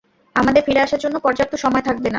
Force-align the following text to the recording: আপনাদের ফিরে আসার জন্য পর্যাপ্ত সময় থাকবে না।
আপনাদের 0.35 0.61
ফিরে 0.63 0.79
আসার 0.79 0.99
জন্য 0.99 1.15
পর্যাপ্ত 1.19 1.53
সময় 1.55 1.81
থাকবে 1.81 2.03
না। 2.03 2.09